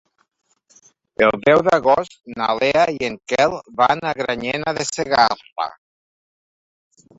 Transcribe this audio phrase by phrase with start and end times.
[1.27, 5.71] El deu d'agost na Lea i en Quel van a Granyena de Segarra.